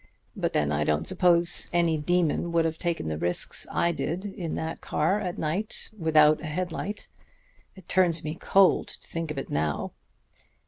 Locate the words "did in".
3.91-4.55